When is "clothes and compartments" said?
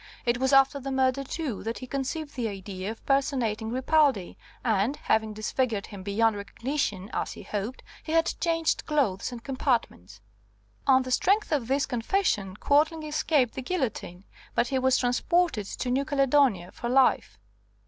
8.87-10.19